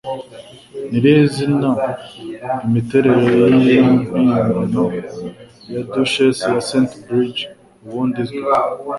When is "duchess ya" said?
5.91-6.59